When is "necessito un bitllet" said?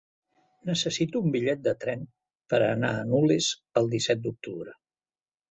0.69-1.61